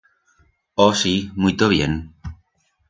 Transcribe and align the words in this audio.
Oh 0.75 0.95
sí, 1.03 1.29
muito 1.35 1.69
bien! 1.69 2.15